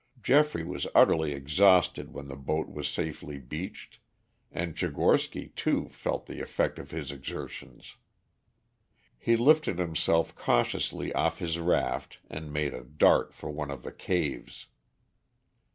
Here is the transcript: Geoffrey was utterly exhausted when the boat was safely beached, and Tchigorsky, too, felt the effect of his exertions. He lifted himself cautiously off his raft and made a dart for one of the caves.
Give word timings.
Geoffrey 0.19 0.63
was 0.63 0.87
utterly 0.95 1.31
exhausted 1.31 2.11
when 2.11 2.27
the 2.27 2.35
boat 2.35 2.67
was 2.67 2.87
safely 2.87 3.37
beached, 3.37 3.99
and 4.51 4.73
Tchigorsky, 4.75 5.53
too, 5.55 5.89
felt 5.89 6.25
the 6.25 6.41
effect 6.41 6.79
of 6.79 6.89
his 6.89 7.11
exertions. 7.11 7.97
He 9.19 9.35
lifted 9.37 9.77
himself 9.77 10.33
cautiously 10.33 11.13
off 11.13 11.37
his 11.37 11.59
raft 11.59 12.17
and 12.31 12.51
made 12.51 12.73
a 12.73 12.83
dart 12.83 13.31
for 13.31 13.51
one 13.51 13.69
of 13.69 13.83
the 13.83 13.91
caves. 13.91 14.65